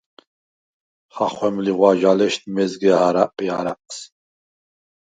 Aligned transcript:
ხახვემ 1.15 1.55
ლიღვაჟალეშდ 1.65 2.41
მეზგე 2.55 2.91
ა̈რა̈ყი 3.05 3.47
არა̈ყს. 3.59 3.97